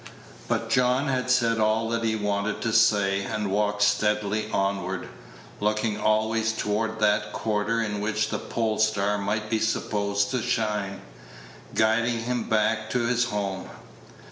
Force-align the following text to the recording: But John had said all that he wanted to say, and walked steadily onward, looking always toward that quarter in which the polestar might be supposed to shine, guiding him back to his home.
But 0.47 0.71
John 0.71 1.09
had 1.09 1.29
said 1.29 1.59
all 1.59 1.87
that 1.89 2.03
he 2.03 2.15
wanted 2.15 2.59
to 2.63 2.73
say, 2.73 3.19
and 3.21 3.51
walked 3.51 3.83
steadily 3.83 4.49
onward, 4.51 5.07
looking 5.59 5.99
always 6.01 6.53
toward 6.53 6.97
that 6.99 7.33
quarter 7.33 7.83
in 7.83 8.01
which 8.01 8.29
the 8.29 8.39
polestar 8.39 9.19
might 9.19 9.47
be 9.51 9.59
supposed 9.59 10.31
to 10.31 10.41
shine, 10.41 11.01
guiding 11.75 12.21
him 12.23 12.45
back 12.49 12.89
to 12.89 13.05
his 13.05 13.25
home. 13.25 13.69